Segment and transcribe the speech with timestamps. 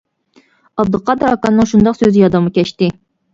[0.83, 2.91] ئابدۇقادىر ئاكامنىڭ شۇنداق سۆزى يادىمغا كەچتى.